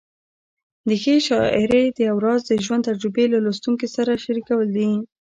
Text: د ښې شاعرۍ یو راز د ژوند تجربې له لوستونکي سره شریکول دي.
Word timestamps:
د 0.87 0.89
ښې 1.01 1.15
شاعرۍ 1.27 1.85
یو 2.09 2.17
راز 2.25 2.41
د 2.47 2.51
ژوند 2.65 2.87
تجربې 2.89 3.25
له 3.33 3.39
لوستونکي 3.45 3.87
سره 3.95 4.21
شریکول 4.23 4.67
دي. 4.77 4.89